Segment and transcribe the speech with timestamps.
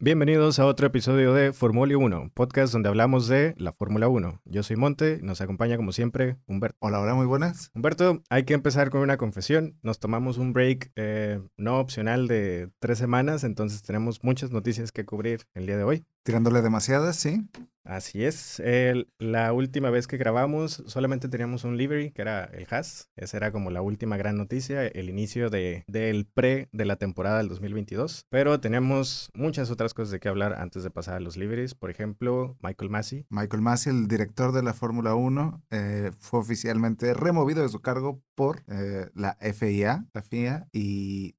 [0.00, 4.42] Bienvenidos a otro episodio de Fórmula 1, podcast donde hablamos de la Fórmula 1.
[4.44, 6.76] Yo soy Monte, nos acompaña como siempre Humberto.
[6.78, 7.72] Hola, hola, muy buenas.
[7.74, 9.76] Humberto, hay que empezar con una confesión.
[9.82, 15.04] Nos tomamos un break eh, no opcional de tres semanas, entonces tenemos muchas noticias que
[15.04, 16.04] cubrir el día de hoy.
[16.22, 17.48] Tirándole demasiadas, sí.
[17.88, 18.62] Así es.
[19.18, 23.08] La última vez que grabamos solamente teníamos un livery, que era el Haas.
[23.16, 27.38] Esa era como la última gran noticia, el inicio de, del pre de la temporada
[27.38, 28.26] del 2022.
[28.28, 31.74] Pero tenemos muchas otras cosas de qué hablar antes de pasar a los liveries.
[31.74, 33.24] Por ejemplo, Michael Massey.
[33.30, 38.22] Michael Masi, el director de la Fórmula 1, eh, fue oficialmente removido de su cargo
[38.34, 41.36] por eh, la FIA, la FIA, y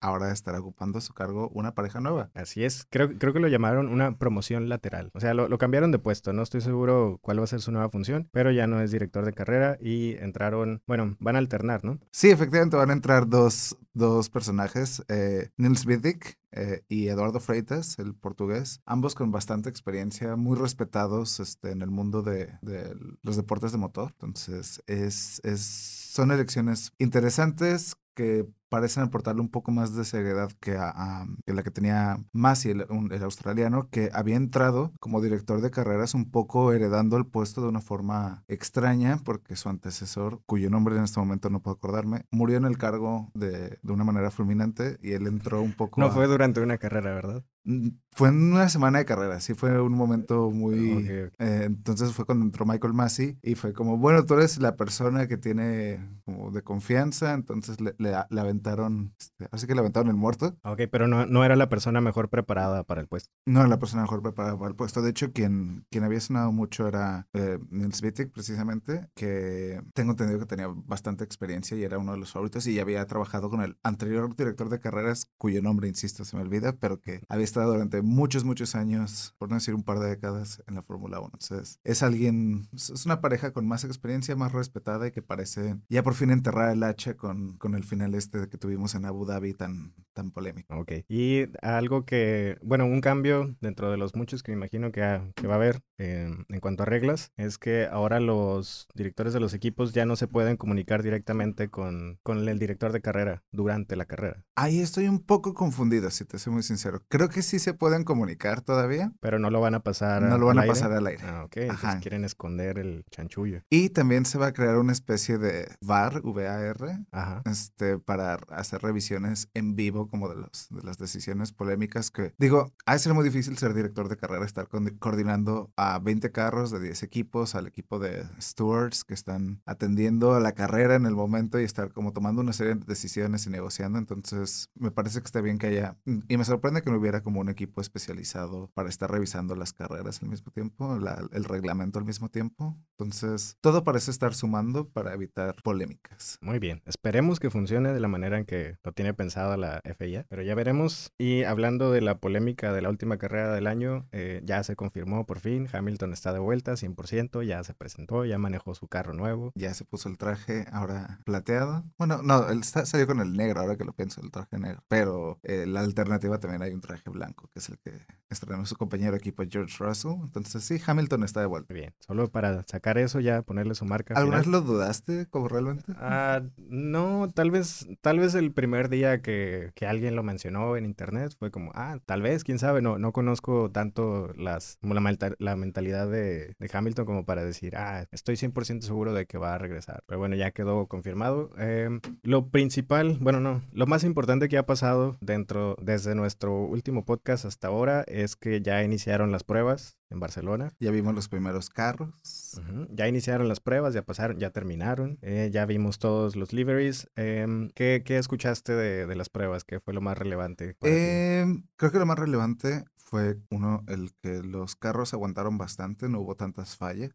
[0.00, 2.30] ahora estará ocupando su cargo una pareja nueva.
[2.34, 2.86] Así es.
[2.90, 5.10] Creo, creo que lo llamaron una promoción lateral.
[5.14, 6.32] O sea, lo, lo cambiaron de puesto.
[6.32, 9.24] No estoy seguro cuál va a ser su nueva función, pero ya no es director
[9.24, 11.98] de carrera y entraron, bueno, van a alternar, ¿no?
[12.12, 17.98] Sí, efectivamente van a entrar dos, dos personajes, eh, Nils Vidic eh, y Eduardo Freitas,
[17.98, 23.36] el portugués, ambos con bastante experiencia, muy respetados este, en el mundo de, de los
[23.36, 24.12] deportes de motor.
[24.12, 30.76] Entonces, es, es, son elecciones interesantes que parecen aportarle un poco más de seriedad que,
[30.78, 35.20] a, a- que la que tenía Masi, el, un- el australiano, que había entrado como
[35.20, 40.40] director de carreras un poco heredando el puesto de una forma extraña, porque su antecesor,
[40.46, 44.04] cuyo nombre en este momento no puedo acordarme, murió en el cargo de, de una
[44.04, 46.00] manera fulminante y él entró un poco...
[46.00, 47.44] No a- fue durante una carrera, ¿verdad?
[47.64, 50.92] Mm, Fue en una semana de carrera, sí fue un momento muy...
[50.92, 51.34] Ok, ok.
[51.40, 55.26] eh, entonces fue cuando entró Michael Massey y fue como, bueno, tú eres la persona
[55.28, 60.08] que tiene como de confianza, entonces le, le- le aventaron, este, así que le aventaron
[60.08, 60.56] el muerto.
[60.64, 63.30] Ok, pero no, no era la persona mejor preparada para el puesto.
[63.46, 65.02] No era la persona mejor preparada para el puesto.
[65.02, 70.38] De hecho, quien, quien había sonado mucho era eh, Nils Wittig, precisamente, que tengo entendido
[70.38, 73.62] que tenía bastante experiencia y era uno de los favoritos y ya había trabajado con
[73.62, 77.72] el anterior director de carreras, cuyo nombre, insisto, se me olvida, pero que había estado
[77.72, 81.30] durante muchos, muchos años, por no decir un par de décadas, en la Fórmula 1.
[81.32, 85.78] Entonces, es alguien, es es una pareja con más experiencia, más respetada y que parece
[85.88, 89.24] ya por fin enterrar el hacha con, con el final este que tuvimos en Abu
[89.24, 90.74] Dhabi tan, tan polémico.
[90.76, 90.92] Ok.
[91.08, 95.30] Y algo que, bueno, un cambio dentro de los muchos que me imagino que, ha-
[95.34, 99.40] que va a haber eh, en cuanto a reglas es que ahora los directores de
[99.40, 103.96] los equipos ya no se pueden comunicar directamente con, con el director de carrera durante
[103.96, 107.02] la carrera, Ahí estoy un poco confundido, si te soy muy sincero.
[107.08, 109.12] Creo que sí se pueden comunicar todavía.
[109.20, 110.72] pero no lo van a pasar No lo van al a aire.
[110.74, 111.22] pasar al aire.
[111.24, 111.56] Ah, ok.
[111.56, 112.00] Entonces Ajá.
[112.00, 113.62] quieren esconder el chanchullo.
[113.70, 116.76] Y también se va a crear una especie de VAR, VAR,
[117.10, 117.42] Ajá.
[117.46, 122.72] este, para hacer revisiones en vivo como de, los, de las decisiones polémicas que, digo,
[122.86, 126.70] ha de ser muy difícil ser director de carrera, estar con- coordinando a 20 carros
[126.70, 131.14] de 10 equipos, al equipo de stewards que están atendiendo a la carrera en el
[131.14, 133.98] momento y estar como tomando una serie de decisiones y negociando.
[133.98, 135.96] Entonces, me parece que está bien que haya,
[136.28, 140.22] y me sorprende que no hubiera como un equipo especializado para estar revisando las carreras
[140.22, 142.76] al mismo tiempo, la- el reglamento al mismo tiempo.
[142.98, 146.38] Entonces, todo parece estar sumando para evitar polémicas.
[146.40, 150.42] Muy bien, esperemos que funcione de la manera que lo tiene pensada la FIA, pero
[150.42, 151.12] ya veremos.
[151.18, 155.26] Y hablando de la polémica de la última carrera del año, eh, ya se confirmó
[155.26, 159.52] por fin, Hamilton está de vuelta 100%, ya se presentó, ya manejó su carro nuevo.
[159.54, 161.84] Ya se puso el traje ahora plateado.
[161.98, 164.82] Bueno, no, él salió con el negro, ahora que lo pienso, el traje negro.
[164.88, 167.92] Pero eh, la alternativa también hay un traje blanco, que es el que
[168.28, 170.12] estrenó su compañero de equipo George Russell.
[170.22, 171.72] Entonces sí, Hamilton está de vuelta.
[171.74, 174.14] Bien, solo para sacar eso ya ponerle su marca.
[174.14, 175.92] ¿Alguna vez lo dudaste como realmente?
[175.96, 180.84] Ah, no, tal vez, tal vez el primer día que, que alguien lo mencionó en
[180.84, 186.10] internet fue como, ah, tal vez, quién sabe, no, no conozco tanto las, la mentalidad
[186.10, 190.02] de, de Hamilton como para decir, ah, estoy 100% seguro de que va a regresar.
[190.06, 191.50] Pero bueno, ya quedó confirmado.
[191.58, 197.04] Em, lo principal, bueno, no, lo más importante que ha pasado dentro, desde nuestro último
[197.04, 200.72] podcast hasta ahora es que ya iniciaron las pruebas en Barcelona.
[200.78, 202.60] Ya vimos los primeros carros.
[202.90, 207.08] Ya iniciaron las pruebas, ya pasaron, ya terminaron, eh, ya vimos todos los liveries.
[207.16, 209.64] Em, ¿qué, qué escuchaste de, de las pruebas?
[209.64, 210.76] ¿Qué fue lo más relevante?
[210.82, 216.20] Em, creo que lo más relevante fue uno, el que los carros aguantaron bastante, no
[216.20, 217.10] hubo tantas fallas.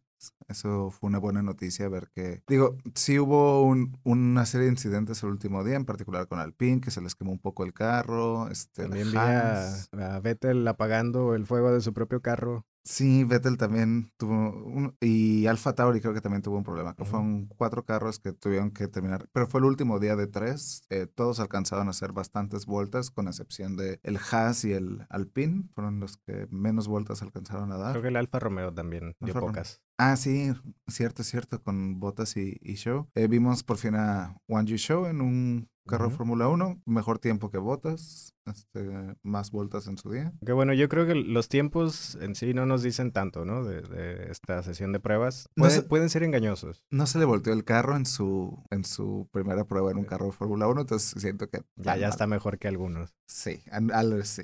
[0.48, 5.22] Eso fue una buena noticia ver que, digo, sí hubo un- una serie de incidentes
[5.22, 8.48] el último día, en particular con Alpine, que se les quemó un poco el carro.
[8.48, 12.64] Este, También vi a, Vettel apagando el fuego de su propio carro.
[12.84, 17.04] Sí, Vettel también tuvo, un- y Alfa Tauri creo que también tuvo un problema, que
[17.04, 21.08] fueron cuatro carros que tuvieron que terminar, pero fue el último día de tres, eh,
[21.12, 25.98] todos alcanzaron a hacer bastantes vueltas, con excepción de el Haas y el Alpine, fueron
[25.98, 27.90] los que menos vueltas alcanzaron a dar.
[27.90, 29.64] Creo que el Alfa Romeo también dio Alfa Romeo.
[29.98, 30.52] Ah, sí,
[30.88, 33.08] cierto, cierto, con Botas y, y Show.
[33.14, 36.10] Eh, vimos por fin a One You Show en un carro.
[36.10, 40.32] Fórmula 1, mejor tiempo que Botas, este, más vueltas en su día.
[40.44, 43.64] Que bueno, yo creo que los tiempos en sí no nos dicen tanto, ¿no?
[43.64, 45.48] De, de esta sesión de pruebas.
[45.56, 46.82] No Pueden, sé- pueden ser engañosos.
[46.90, 50.26] No se le volteó el carro en su, en su primera prueba en un carro
[50.26, 51.62] de Fórmula 1, entonces siento que...
[51.76, 52.10] Ya, ya mal.
[52.10, 53.14] está mejor que algunos.
[53.26, 53.60] Sí,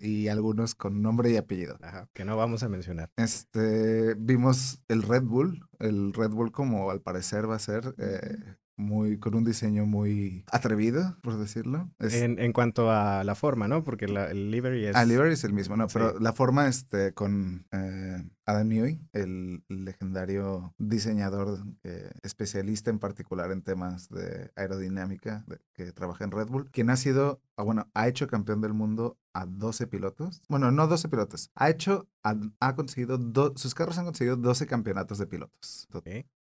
[0.03, 1.77] y algunos con nombre y apellido.
[1.83, 3.11] Ajá, que no vamos a mencionar.
[3.17, 8.37] Este, vimos el Red Bull, el Red Bull como al parecer va a ser eh,
[8.77, 11.91] muy, con un diseño muy atrevido, por decirlo.
[11.99, 13.85] Es, En, en cuanto a la forma, ¿no?
[13.85, 14.97] Porque la- el livery es...
[14.97, 15.95] Ah, livery es el mismo, no, Sí.
[15.99, 23.51] pero la forma este, con eh, Adam Newey, el legendario diseñador eh, especialista en particular
[23.53, 27.89] en temas de aerodinámica de- que trabaja en Red Bull, quien ha sido, ah, bueno,
[27.95, 30.43] ha hecho campeón del mundo a 12 pilotos.
[30.49, 34.67] Bueno, no 12 pilotos, ha hecho, ha, ha conseguido, do- sus carros han conseguido 12
[34.67, 35.87] campeonatos de pilotos.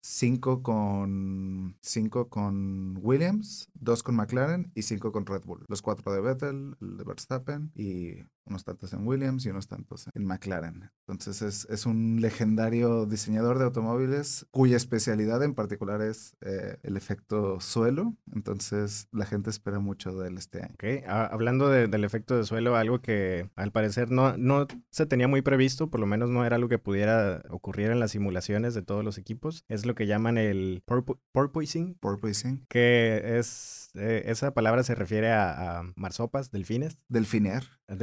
[0.01, 5.65] Cinco con, cinco con Williams, dos con McLaren y cinco con Red Bull.
[5.67, 10.07] Los cuatro de Vettel, el de Verstappen y unos tantos en Williams y unos tantos
[10.13, 10.89] en McLaren.
[11.07, 16.97] Entonces es, es un legendario diseñador de automóviles cuya especialidad en particular es eh, el
[16.97, 18.15] efecto suelo.
[18.33, 20.73] Entonces la gente espera mucho de él este año.
[20.73, 25.05] Ok, ah, hablando de- del efecto de suelo, algo que al parecer no, no se
[25.05, 28.73] tenía muy previsto, por lo menos no era algo que pudiera ocurrir en las simulaciones
[28.73, 34.23] de todos los equipos, es lo que llaman el porpo- porpoising, Porpoising, que es, eh,
[34.25, 37.63] esa palabra se refiere a, a marsopas, delfines, delfinear.
[37.87, 37.95] a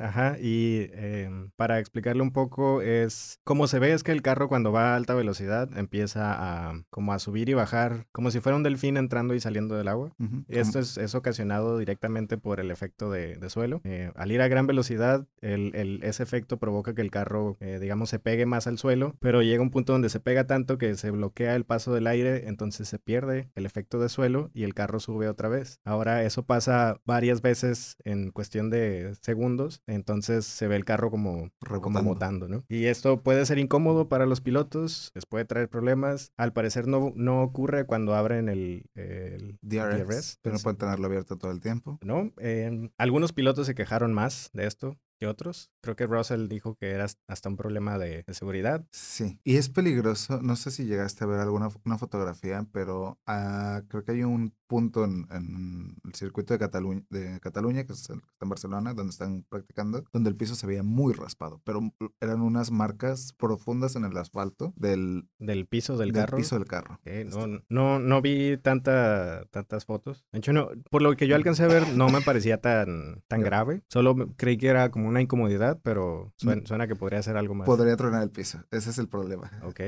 [0.00, 4.48] ajá, y em, para explicarlo un poco es, como se ve es que el carro
[4.48, 6.32] cuando va a alta velocidad empieza
[6.70, 9.88] a como a subir y bajar, como si fuera un delfín entrando y saliendo del
[9.88, 10.12] agua.
[10.48, 13.80] Esto es, es ocasionado directamente por el efecto de, de suelo.
[13.84, 17.78] Eh, al ir a gran velocidad, el, el- ese efecto provoca que el carro, eh,
[17.80, 20.94] digamos, se pegue más al suelo, pero llega un punto donde se pega tanto que
[20.96, 24.74] se bloquea el paso del aire, entonces se pierde el efecto de suelo y el
[24.74, 25.80] carro sube otra vez.
[25.84, 31.30] Ahora eso pasa varias veces en cuestión de segundos, entonces se ve el carro como
[31.30, 32.02] como Rebotando.
[32.04, 32.64] botando, ¿no?
[32.68, 36.32] Y esto puede ser incómodo para los pilotos, les puede traer problemas.
[36.36, 41.36] Al parecer no, no ocurre cuando abren el, el DRS, pero no pueden tenerlo abierto
[41.36, 41.98] todo el tiempo.
[42.02, 42.32] ¿no?
[42.38, 45.70] Eh, algunos pilotos se quejaron más de esto que otros.
[45.82, 48.86] Creo que Russell dijo que era hasta un problema de, de seguridad.
[48.90, 50.40] Sí, y es peligroso.
[50.42, 54.54] No sé si llegaste a ver alguna una fotografía, pero ah, creo que hay un
[54.66, 59.44] punto en, en el circuito de Cataluña, de Cataluña, que está en Barcelona, donde están
[59.48, 61.80] practicando, donde el piso se veía muy raspado, pero
[62.20, 66.38] eran unas marcas profundas en el asfalto del, Del piso del, del carro.
[66.38, 67.00] piso del carro.
[67.04, 70.24] Eh, Este, no, no, no vi tanta, tantas fotos.
[70.32, 73.40] De hecho, no, por lo que yo alcancé a ver, no me parecía tan, tan
[73.42, 73.82] grave.
[73.88, 77.66] Solo creí que era como una incomodidad, pero suena, suena que podría ser algo más.
[77.66, 78.64] Podría tronar el piso.
[78.70, 79.50] Ese es el problema.
[79.62, 79.80] Ok.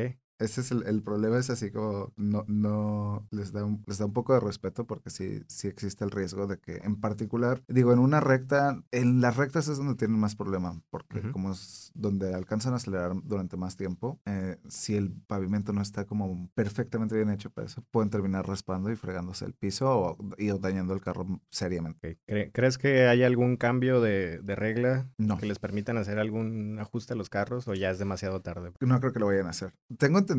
[0.43, 4.07] Ese es el, el problema, es así como no, no les da, un, les da
[4.07, 7.93] un poco de respeto porque sí, sí existe el riesgo de que en particular, digo,
[7.93, 12.35] en una recta, en las rectas es donde tienen más problema, porque como es donde
[12.35, 17.31] alcanzan a acelerar durante más tiempo, eh, si el pavimento no está como perfectamente bien
[17.31, 21.01] hecho para eso, pueden terminar raspando y fregándose el piso o, y o dañando el
[21.01, 21.93] carro seriamente.
[22.13, 22.19] ok.
[22.27, 25.39] ¿Cre- ¿Crees que hay algún cambio de, de regla No.
[25.39, 28.73] que les permitan hacer algún ajuste a los carros o ya es demasiado tarde?
[28.81, 29.75] No creo que lo vayan a hacer.
[29.99, 30.32] Tengo entendido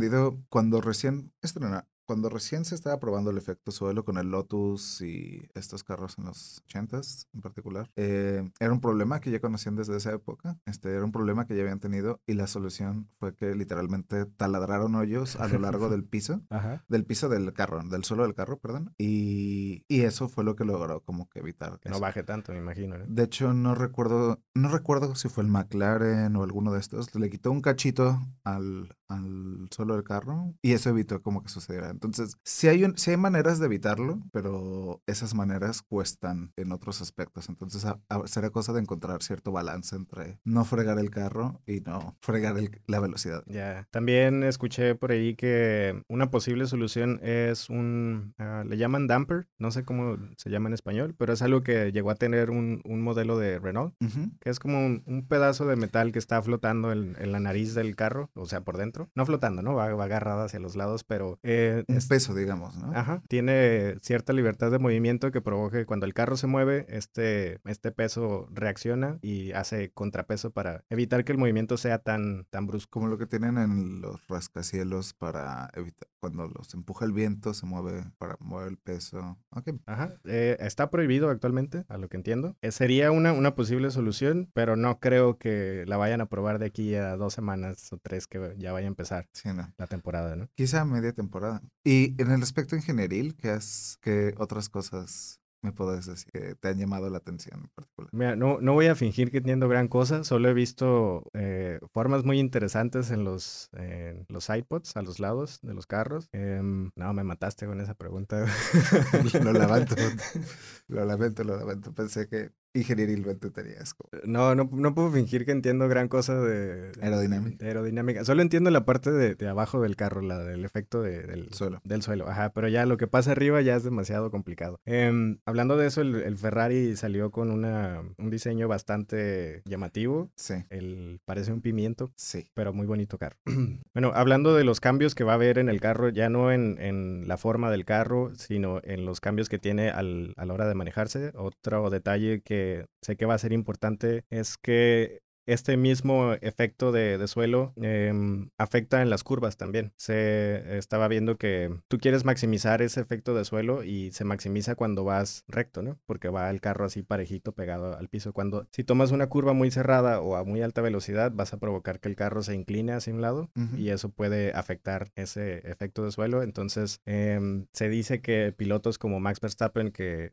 [0.50, 5.48] cuando recién estrena- cuando recién se estaba probando el efecto suelo con el Lotus y
[5.54, 9.98] estos carros en los 80s en particular, eh, era un problema que ya conocían desde
[9.98, 10.58] esa época.
[10.66, 14.96] Este era un problema que ya habían tenido y la solución fue que literalmente taladraron
[14.96, 16.42] hoyos a lo largo del piso.
[16.50, 16.84] Ajá.
[16.88, 18.94] Del piso del carro, del suelo del carro, perdón.
[18.98, 22.01] Y, y eso fue lo que logró como que evitar Que no eso.
[22.01, 22.98] baje tanto, me imagino.
[22.98, 23.06] ¿no?
[23.08, 27.13] De hecho, no recuerdo, no recuerdo si fue el McLaren o alguno de estos.
[27.16, 31.93] Le quitó un cachito al, al suelo del carro y eso evitó como que sucediera.
[31.94, 37.02] Entonces, sí hay, un- sí hay maneras de evitarlo, pero esas maneras cuestan en otros
[37.02, 37.48] aspectos.
[37.50, 41.80] Entonces, a- a- será cosa de encontrar cierto balance entre no fregar el carro y
[41.82, 43.44] no fregar el- la velocidad.
[43.48, 43.88] Ya.
[43.92, 49.72] También escuché por ahí que una posible solución es un, ah, le llaman damper, no
[49.72, 53.02] sé cómo se llama en español, pero es algo que llegó a tener un, un
[53.02, 54.32] modelo de Renault, Ujú.
[54.40, 57.74] que es como un, un pedazo de metal que está flotando en, en la nariz
[57.76, 59.10] del carro, o sea, por dentro.
[59.16, 59.76] No flotando, ¿no?
[59.76, 61.98] Va, va agarrada hacia los lados, pero eh, tiene...
[61.98, 62.92] Un es- peso, digamos, ¿no?
[62.94, 67.60] Ajá, tiene cierta libertad de movimiento que provoca que cuando el carro se mueve, este,
[67.66, 72.92] este peso reacciona y hace contrapeso para evitar que el movimiento sea tan, tan brusco.
[73.00, 77.66] Como lo que tienen en los rascacielos para evitar, cuando los empuja el viento, se
[77.66, 79.38] mueve para mover el peso.
[79.86, 82.56] Ajá, eh, está prohibido actualmente, a lo que entiendo.
[82.62, 86.66] Eh, sería una, una posible solución, pero no creo que la vayan a probar de
[86.68, 89.74] aquí a dos semanas o tres que ya vaya a empezar sí, no.
[89.78, 90.48] la temporada, ¿no?
[90.56, 91.62] Quizá media temporada.
[91.84, 96.68] Y en el aspecto ingenieril, ¿qué, has, qué otras cosas me puedes decir que te
[96.68, 98.10] han llamado la atención en particular?
[98.13, 102.24] Mira, no, no voy a fingir que entiendo gran cosa, solo he visto eh, formas
[102.24, 106.30] muy interesantes en los, en los iPods a los lados de los carros.
[106.32, 108.46] Em, no, me mataste con esa pregunta.
[109.44, 109.96] lo lamento.
[110.88, 111.94] Lo lamento, lo lamento.
[111.94, 116.92] Pensé que ingenierilmente tenías como No, no, no puedo fingir que entiendo gran cosa de,
[117.01, 117.58] Aerodinámica.
[117.63, 118.25] de aerodinámica.
[118.25, 121.80] Solo entiendo la parte de, de abajo del carro, la del efecto de- del, suelo.
[121.84, 122.27] del suelo.
[122.27, 124.80] Ajá, pero ya lo que pasa arriba ya es demasiado complicado.
[124.86, 130.32] Em, hablando de eso, el, el Ferrari salió con una, un diseño bastante llamativo.
[130.36, 132.12] Sí, El, parece un pimiento.
[132.15, 132.48] sí.
[132.53, 133.38] pero muy bonito carro.
[133.94, 136.77] bueno, hablando de los cambios que va a haber en el carro, ya no en,
[136.80, 140.68] en la forma del carro, sino en los cambios que tiene al- a la hora
[140.68, 141.32] de manejarse.
[141.36, 142.62] Otro detalle que
[143.01, 148.50] sé que va a ser importante es que este mismo efecto de, de suelo em,
[148.58, 149.93] afecta en las curvas también.
[149.98, 155.03] Se estaba viendo que tú quieres maximizar ese efecto de suelo y se maximiza cuando
[155.03, 156.00] vas recto, ¿no?
[156.05, 158.34] Porque va el carro así parejito pegado al piso.
[158.34, 162.00] Cuando si tomas una curva muy cerrada o a muy alta velocidad, vas a provocar
[162.00, 166.12] que el carro se incline hacia un lado y eso puede afectar ese efecto de
[166.12, 166.43] suelo.
[166.43, 170.32] Entonces, em, se dice que pilotos como Max Verstappen, que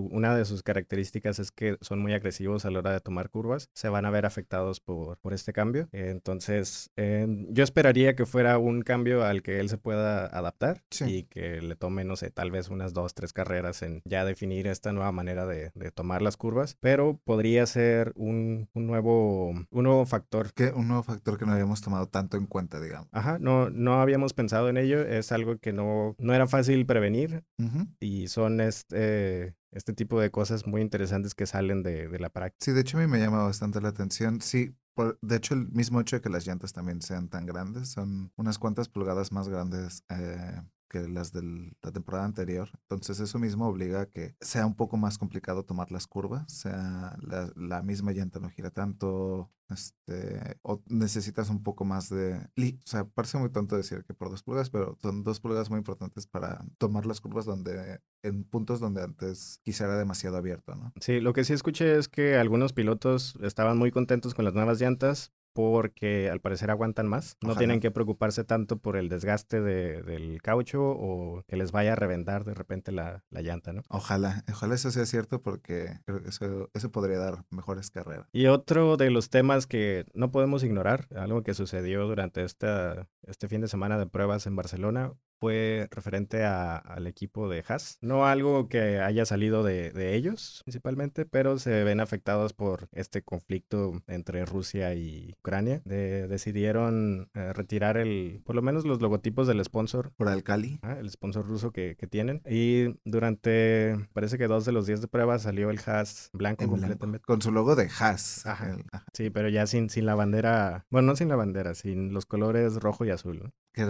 [0.00, 3.68] una de sus características es que son muy agresivos a la hora de tomar curvas,
[3.74, 5.88] se van a ver afectados por, por este cambio.
[5.92, 11.04] Entonces, em, yo esperaría que fuera un cambio al que él se pueda adaptar Sí.
[11.04, 14.66] y que le tome, no sé, tal vez unas dos, tres carreras en ya definir
[14.66, 19.66] esta nueva manera de, de tomar las curvas, pero podría ser un, un nuevo, un
[19.84, 23.08] nuevo factor Que un nuevo factor que no habíamos tomado tanto en cuenta, digamos.
[23.12, 27.42] Ajá, no, no habíamos pensado en ello, es algo que no, no era fácil prevenir
[27.58, 27.86] Ujú.
[28.00, 32.64] y son este, este tipo de cosas muy interesantes que salen de, de la práctica.
[32.64, 34.40] Sí, de hecho a mí me llama bastante la atención.
[34.40, 37.88] Sí, por- de hecho el mismo hecho de que las llantas también sean tan grandes,
[37.90, 40.62] son unas cuantas pulgadas más grandes eh,
[40.92, 42.68] que las de la temporada anterior.
[42.82, 47.16] Entonces eso mismo obliga a que sea un poco más complicado tomar las curvas, sea
[47.56, 52.36] la, misma llanta no gira tanto, este, o necesitas un poco más de...
[52.36, 55.78] O sea, parece muy tonto decir que por dos pulgadas, pero son dos pulgadas muy
[55.78, 60.92] importantes para tomar las curvas donde, en puntos donde antes quizá era demasiado abierto, ¿no?
[61.00, 64.78] Sí, lo que sí escuché es que algunos pilotos estaban muy contentos con las nuevas
[64.78, 67.36] llantas porque al parecer aguantan más.
[67.42, 67.58] No Ojalá.
[67.58, 71.96] tienen que preocuparse tanto por el desgaste de- del caucho o que les vaya a
[71.96, 73.82] reventar de repente la, la llanta, ¿no?
[73.88, 78.26] Ojalá, ojalá eso sea cierto porque creo que eso, eso podría dar mejores carreras.
[78.32, 83.48] Y otro de los temas que no podemos ignorar, algo que sucedió durante esta, este
[83.48, 87.98] fin de semana de pruebas en Barcelona, fue referente a- al equipo de Haas.
[88.00, 93.22] No algo que haya salido de, de ellos principalmente, pero se ven afectados por este
[93.22, 95.82] conflicto entre Rusia y Ucrania.
[95.84, 100.96] De- decidieron eh, retirar el, por lo menos los logotipos del sponsor Por Alcali, Ah,
[101.00, 102.40] el sponsor ruso que, que tienen.
[102.48, 106.70] Y durante, parece que dos de los días de prueba salió el Haas blanco en
[106.70, 107.24] blanco, completamente.
[107.26, 108.46] con su logo de Haas.
[108.46, 108.70] Ajá.
[108.74, 112.14] el- ajá, Sí, pero ya sin, sin la bandera, bueno, no sin la bandera, sin
[112.14, 113.40] los colores rojo y azul.
[113.42, 113.52] ¿no?
[113.72, 113.86] Que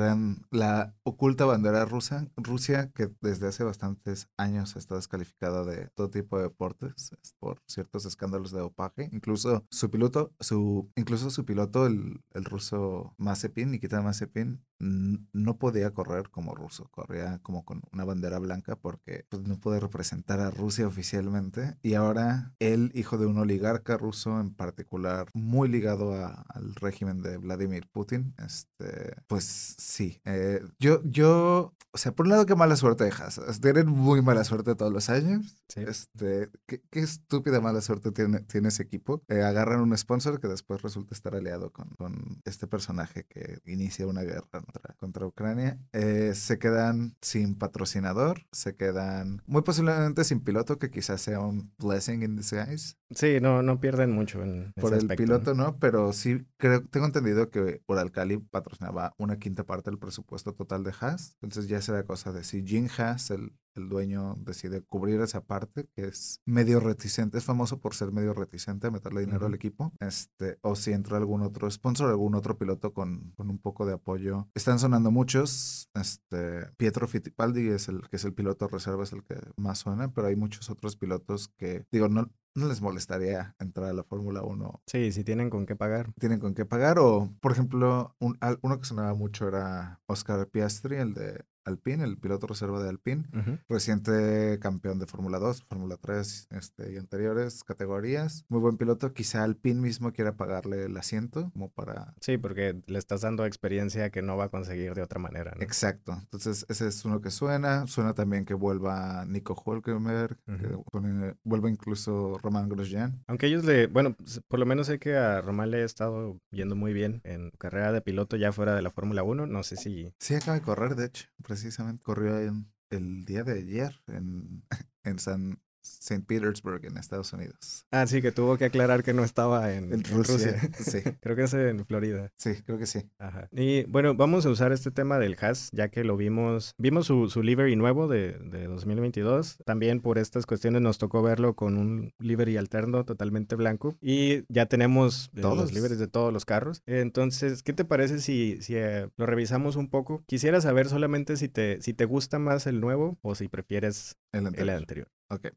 [0.50, 6.36] la oculta bandera rusa, Rusia, que desde hace bastantes años está descalificada de todo tipo
[6.36, 9.08] de deportes es por ciertos escándalos de dopaje.
[9.12, 15.90] Incluso su piloto, su, incluso su piloto, el, el ruso Mazepin, Nikita Mazepin, no podía
[15.92, 20.50] correr como ruso, corría como con una bandera blanca porque pues, no puede representar a
[20.50, 21.76] Rusia oficialmente.
[21.82, 27.22] Y ahora él, hijo de un oligarca ruso en particular, muy ligado a- al régimen
[27.22, 29.44] de Vladimir Putin, este, pues
[29.78, 30.20] sí.
[30.24, 33.40] eh, yo, yo, o sea, por un lado, qué mala suerte de Haas.
[33.60, 35.54] Tienen muy mala suerte todos los años.
[35.68, 35.80] Sí.
[35.86, 39.22] Este, qué, qué estúpida mala suerte tiene, tiene ese equipo.
[39.28, 44.06] Eh, agarran un sponsor que después resulta estar aliado con, con este personaje que inicia
[44.06, 45.78] una guerra contra, contra Ucrania.
[45.92, 51.72] Eh, se quedan sin patrocinador, se quedan muy posiblemente sin piloto, que quizás sea un
[51.78, 52.94] blessing in disguise.
[53.10, 55.78] Sí, no, no pierden mucho en Por ese el piloto, ¿no?
[55.78, 60.82] Pero sí, creo, tengo entendido que por Alcali patrocinaba una quinta parte del presupuesto total
[60.84, 61.36] de Haas.
[61.42, 65.88] Entonces ya será cosa de si Jim Haas, el el dueño decide cubrir esa parte,
[65.94, 69.92] que es medio reticente, es famoso por ser medio reticente a meterle dinero al equipo,
[70.00, 73.94] este, o si entra algún otro sponsor, algún otro piloto con, con un poco de
[73.94, 74.48] apoyo.
[74.54, 79.22] Están sonando muchos, este, Pietro Fittipaldi es el que es el piloto reserva, es el
[79.24, 83.90] que más suena, pero hay muchos otros pilotos que, digo, no, no les molestaría entrar
[83.90, 84.82] a la Fórmula 1.
[84.86, 86.12] Sí, si tienen con qué pagar.
[86.18, 90.96] Tienen con qué pagar o, por ejemplo, un, uno que sonaba mucho era Oscar Piastri,
[90.96, 93.24] el de Alpine, el piloto reserva de Alpine,
[93.68, 98.44] reciente campeón de Fórmula 2, Fórmula 3 este, y anteriores categorías.
[98.48, 102.14] Muy buen piloto, quizá Alpine mismo quiera pagarle el asiento como para...
[102.20, 105.54] Sí, porque le estás dando experiencia que no va a conseguir de otra manera.
[105.60, 111.70] Exacto, entonces ese es uno que suena, suena también que vuelva Nico Hulkenberg, que vuelva
[111.70, 113.22] incluso Román Grosjean.
[113.26, 114.16] Aunque ellos le, bueno,
[114.48, 117.92] por lo menos sé que a Román le ha estado yendo muy bien en carrera
[117.92, 120.12] de piloto ya fuera de la Fórmula 1, no sé si...
[120.18, 124.64] Sí, acaba de correr, de hecho precisamente corrió en el día de ayer en,
[125.04, 126.24] en San St.
[126.26, 127.86] Petersburg en Estados Unidos.
[127.90, 130.60] Ah, sí, que tuvo que aclarar que no estaba en, Rusia.
[130.78, 130.98] Sí.
[131.20, 132.32] creo que es en Florida.
[132.36, 133.10] Sí, creo que sí.
[133.18, 133.48] Ajá.
[133.52, 137.28] Y bueno, vamos a usar este tema del Haas, ya que lo vimos, vimos su,
[137.28, 139.58] su livery nuevo de, de 2022.
[139.64, 143.96] También por estas cuestiones nos tocó verlo con un livery alterno totalmente blanco.
[144.00, 145.58] Y ya tenemos eh, todos.
[145.58, 146.82] los liveries de todos los carros.
[146.86, 150.22] Entonces, ¿qué te parece si, si eh, lo revisamos un poco?
[150.26, 154.46] Quisiera saber solamente si te, si te gusta más el nuevo o si prefieres El
[154.46, 155.08] anterior.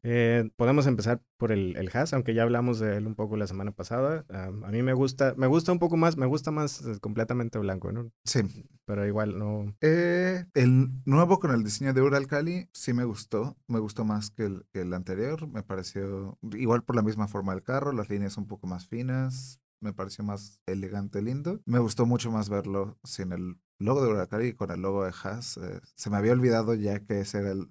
[0.02, 3.46] Eh, podemos empezar por el, el Haas, aunque ya hablamos de él un poco la
[3.46, 4.24] semana pasada.
[4.28, 7.92] a mí me gusta, me gusta un poco más, me gusta más eh, completamente blanco,
[7.92, 8.10] ¿no?
[8.24, 8.40] Sí.
[8.84, 9.74] Pero igual no.
[9.80, 13.56] Eh, el nuevo con el diseño de Uralcali sí me gustó.
[13.66, 15.48] Me gustó más que el, que el anterior.
[15.48, 19.60] Me pareció igual por la misma forma del carro, las líneas un poco más finas
[19.80, 21.60] me pareció más elegante, lindo.
[21.64, 25.12] Me gustó mucho más verlo sin el logo de Huracán y con el logo de
[25.22, 25.56] Haas.
[25.58, 27.68] Eh, se me había olvidado ya que ese era el,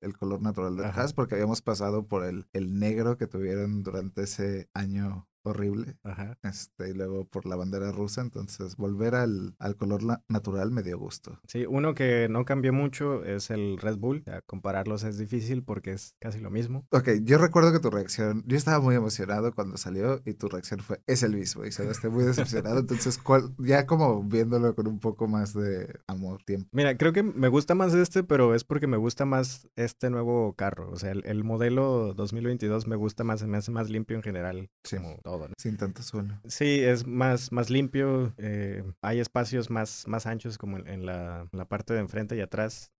[0.00, 4.22] el, color natural de Haas porque habíamos pasado por el, el negro que tuvieron durante
[4.22, 5.96] ese año horrible.
[6.02, 6.38] Ajá.
[6.42, 10.98] Este, y luego por la bandera rusa, entonces volver al, al color natural me dio
[10.98, 11.38] gusto.
[11.46, 14.24] Sí, uno que no cambió mucho es el Red Bull.
[14.46, 16.86] compararlos es difícil porque es casi lo mismo.
[16.90, 20.80] Ok, yo recuerdo que tu reacción, yo estaba muy emocionado cuando salió y tu reacción
[20.80, 21.64] fue, es el mismo.
[21.64, 22.80] Y se esté muy decepcionado.
[22.80, 26.68] entonces, ¿cuál, ya como viéndolo con un poco más de amor, tiempo.
[26.72, 30.54] Mira, creo que me gusta más este, pero es porque me gusta más este nuevo
[30.54, 30.90] carro.
[30.90, 34.70] O sea, el, el modelo 2022 me gusta más, me hace más limpio en general.
[34.84, 34.96] Sí.
[34.96, 36.34] Como todo sin tanto suelo.
[36.46, 38.34] Sí, es más, más limpio.
[38.38, 42.40] Eh, hay espacios más, más anchos como en, la, en la parte de enfrente y
[42.40, 42.93] atrás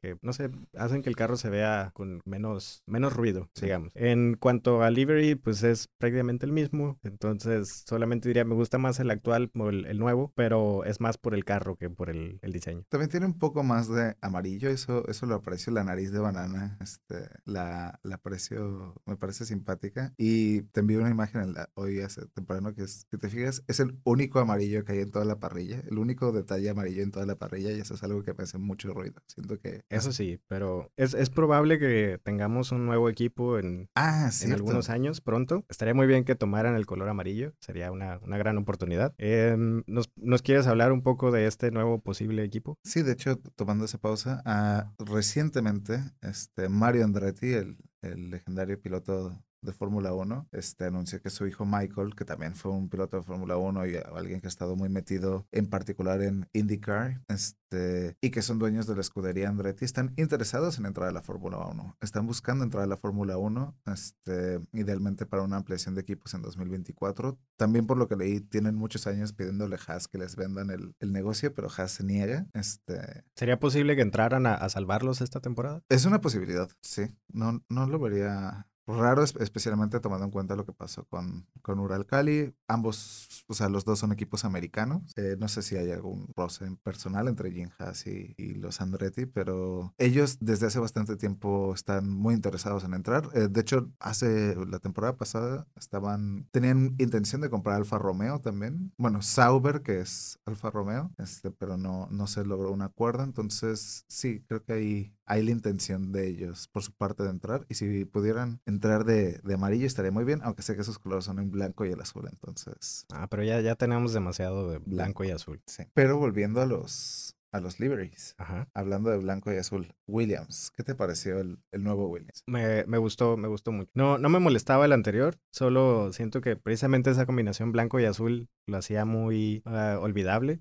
[0.00, 3.90] que no sé, hacen que el carro se vea con menos, menos ruido, digamos.
[3.94, 6.98] En cuanto a livery, pues es prácticamente el mismo.
[7.02, 11.34] Entonces, solamente diría, me gusta más el actual o el, nuevo, pero es más por
[11.34, 12.84] el carro que por el, diseño.
[12.88, 16.76] También tiene un poco más de amarillo, eso, eso lo aprecio, la nariz de banana,
[16.80, 20.12] este, la, la aprecio, me parece simpática.
[20.16, 23.98] Y te envío una imagen hoy hace temprano que es, si te fijas, es el
[24.04, 27.36] único amarillo que hay en toda la parrilla, el único detalle amarillo en toda la
[27.36, 29.22] parrilla y eso es algo que me hace mucho ruido.
[29.34, 29.82] Siento que...
[29.88, 34.90] Eso sí, pero es, es probable que tengamos un nuevo equipo en, ah, en algunos
[34.90, 35.64] años pronto.
[35.68, 39.14] Estaría muy bien que tomaran el color amarillo, sería una, una gran oportunidad.
[39.18, 42.78] Em, ¿nos, ¿nos, quieres hablar un poco de este nuevo posible equipo?
[42.84, 49.42] Sí, de hecho, tomando esa pausa, uh, recientemente este, Mario Andretti, el, el legendario piloto
[49.64, 53.22] de Fórmula 1, este, anunció que su hijo Michael, que también fue un piloto de
[53.22, 58.30] Fórmula 1 y alguien que ha estado muy metido en particular en IndyCar, este, y
[58.30, 61.96] que son dueños de la escudería Andretti, están interesados en entrar a la Fórmula 1.
[62.00, 66.42] Están buscando entrar a la Fórmula 1, este, idealmente para una ampliación de equipos en
[66.42, 67.38] 2024.
[67.56, 70.94] También por lo que leí, tienen muchos años pidiéndole a Haas que les vendan el,
[71.00, 72.46] el negocio, pero Haas se niega.
[72.52, 75.82] Este, ¿Sería posible que entraran a, a salvarlos esta temporada?
[75.88, 77.14] Es una posibilidad, sí.
[77.32, 82.06] No, no lo vería raro, especialmente tomando en cuenta lo que pasó con, con Ural
[82.06, 82.54] Cali.
[82.68, 85.02] Ambos, o sea, los dos son equipos americanos.
[85.16, 89.92] Eh, no sé si hay algún roce personal entre Jim Haas y, los Andretti, pero
[89.98, 93.28] ellos desde hace bastante tiempo están muy interesados en entrar.
[93.34, 98.92] Eh, de hecho, hace la temporada pasada estaban, tenían intención de comprar Alfa Romeo también.
[98.96, 103.24] Bueno, Sauber, que es Alfa Romeo, este, pero no, no se logró un acuerdo.
[103.24, 107.66] Entonces, sí, creo que hay, hay la intención de ellos por su parte de entrar.
[107.68, 111.24] Y si pudieran entrar de, de, amarillo estaría muy bien, aunque sé que esos colores
[111.24, 113.06] son en blanco y el azul, entonces.
[113.12, 115.60] Ah, pero ya, ya tenemos demasiado de blanco y azul.
[115.66, 115.84] Sí.
[115.94, 118.34] Pero volviendo a los a los liveries.
[118.36, 118.68] Ajá.
[118.74, 119.94] Hablando de blanco y azul.
[120.08, 122.42] Williams, ¿qué te pareció el, el nuevo Williams?
[122.46, 123.90] Me, me, gustó, me gustó mucho.
[123.94, 128.48] No, no me molestaba el anterior, solo siento que precisamente esa combinación blanco y azul
[128.66, 130.60] lo hacía muy uh, olvidable.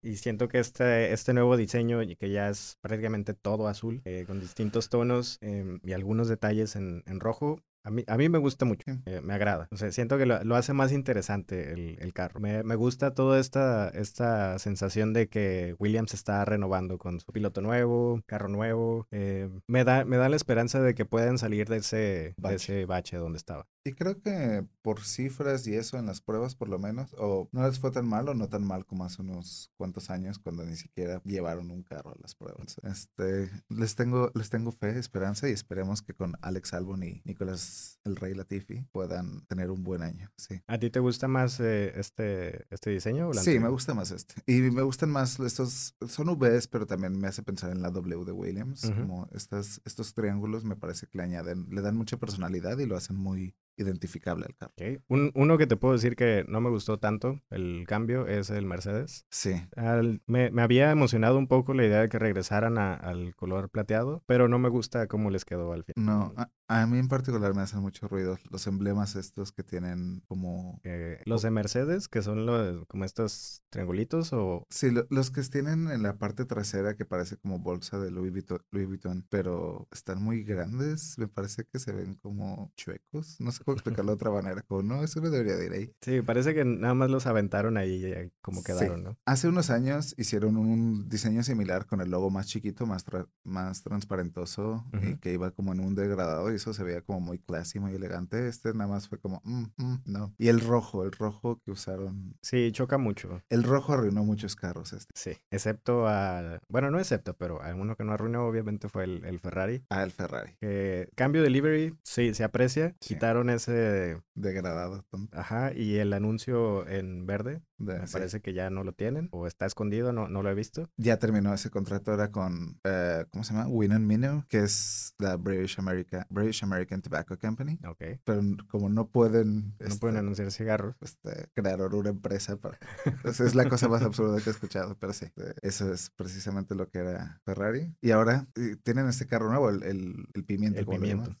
[0.00, 4.40] Y siento que este, este nuevo diseño, que ya es prácticamente todo azul, eh, con
[4.40, 8.64] distintos tonos em, y algunos detalles en, en rojo, a mí, a mí me gusta
[8.64, 9.00] mucho, Sí.
[9.06, 9.68] eh, me agrada.
[9.70, 12.40] O sea, siento que lo, lo hace más interesante el, el carro.
[12.40, 17.60] Me, me gusta toda esta, esta sensación de que Williams está renovando con su piloto
[17.60, 19.06] nuevo, carro nuevo.
[19.10, 22.84] eh, me, da, me da la esperanza de que puedan salir de ese de ese
[22.86, 23.66] bache donde estaba.
[23.84, 27.66] Y creo que por cifras y eso en las pruebas por lo menos, o no
[27.66, 30.76] les fue tan mal o no tan mal como hace unos cuantos años cuando ni
[30.76, 32.76] siquiera llevaron un carro a las pruebas.
[32.82, 37.98] Este, les tengo, les tengo fe, esperanza y esperemos que con Alex Albon y Nicolás
[38.04, 40.30] el Rey Latifi puedan tener un buen año.
[40.36, 40.62] Sí.
[40.66, 43.28] ¿A ti te gusta más eh, este, este diseño?
[43.28, 44.34] o la Sí, me gusta más este.
[44.46, 48.24] Y me gustan más estos, son Vs, pero también me hace pensar en la W
[48.24, 48.90] de Williams.
[48.90, 52.96] Como estas, estos triángulos me parece que le añaden, le dan mucha personalidad y lo
[52.96, 54.72] hacen muy identificable al carro.
[54.76, 55.02] Ok.
[55.08, 58.66] Un- uno que te puedo decir que no me gustó tanto el cambio es el
[58.66, 59.26] Mercedes.
[59.30, 63.34] Sí, Al- me, me había emocionado un poco la idea de que regresaran a- al
[63.34, 66.04] color plateado, pero no me gusta cómo les quedó al final.
[66.06, 66.50] No, a,
[66.82, 70.80] a mí en particular me hacen mucho ruido los emblemas estos que tienen como...
[70.84, 74.64] Eh, los de Mercedes, que son los, como estos triangulitos o...
[74.70, 78.30] Sí, lo- los que tienen en la parte trasera que parece como bolsa de Louis
[78.30, 83.50] Vuitton, Louis Vuitton, pero están muy grandes, me parece que se ven como chuecos, no
[83.52, 85.92] sé cómo explicarlo de otra manera, como no, eso no debería de ir ahí.
[86.00, 88.66] Sí, parece que nada más los aventaron ahí y ahí como Sí.
[88.66, 89.18] quedaron, ¿no?
[89.26, 93.82] Hace unos años hicieron un diseño similar con el logo más chiquito, más, tra- más
[93.82, 95.20] transparentoso y Ujú.
[95.20, 98.48] que iba como en un degradado y eso se veía como muy classy, muy elegante.
[98.48, 100.34] Este nada más fue como, "Mm, mm, no.
[100.38, 103.42] Y el rojo, el rojo que usaron, Sí, choca mucho.
[103.48, 105.12] el rojo arruinó muchos carros este.
[105.14, 106.58] Sí, excepto a...
[106.68, 109.84] Bueno, no excepto, pero a uno que no arruinó obviamente fue el, el Ferrari.
[109.90, 112.94] Ah, el Ferrari, Que cambio de livery, sí, se aprecia.
[113.00, 113.14] Sí.
[113.14, 114.20] Quitaron ese...
[114.34, 115.04] degradado.
[115.10, 118.12] tonto, Ajá, y el anuncio en verde, de- me sí.
[118.14, 120.90] parece que ya no lo tienen o está escondido, no, no lo he visto.
[120.96, 123.68] Ya terminó ese contrato ahora con, eh, ¿cómo se llama?
[123.68, 127.78] Win and Minnow, que es la British, America, British American Tobacco Company.
[127.86, 128.02] Ok.
[128.24, 129.74] Pero como no pueden...
[129.78, 130.96] No este, pueden anunciar cigarros.
[131.00, 132.78] este, crearon una empresa para...
[133.04, 136.74] Entonces, es la cosa más absurda que he escuchado, pero sí, eh, eso es precisamente
[136.74, 137.94] lo que era Ferrari.
[138.00, 138.46] Y ahora
[138.82, 140.80] tienen este carro nuevo, el, el, el pimiento.
[140.80, 141.24] El pimiento.
[141.24, 141.38] llaman.